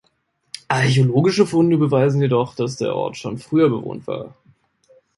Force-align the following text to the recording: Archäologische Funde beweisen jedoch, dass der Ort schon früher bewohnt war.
Archäologische 0.67 1.45
Funde 1.45 1.77
beweisen 1.77 2.21
jedoch, 2.23 2.55
dass 2.55 2.77
der 2.77 2.95
Ort 2.95 3.17
schon 3.17 3.37
früher 3.37 3.69
bewohnt 3.69 4.07
war. 4.07 4.33